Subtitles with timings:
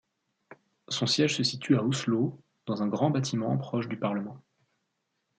[0.87, 4.41] Son siège se situe à Oslo, dans un grand bâtiment proche du parlement.